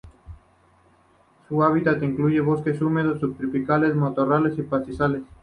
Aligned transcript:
Su 1.47 1.63
hábitat 1.63 2.01
incluye 2.01 2.39
bosques 2.41 2.81
húmedos 2.81 3.19
subtropicales, 3.19 3.93
matorrales 3.93 4.57
y 4.57 4.63
pastizales. 4.63 5.21